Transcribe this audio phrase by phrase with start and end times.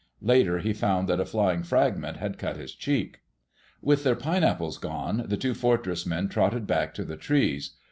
[0.23, 3.19] Later he found that a flying fragment had cut his cheek.
[3.83, 7.75] With their "pineapples" gone, the two Fortress men trotted back to the trees.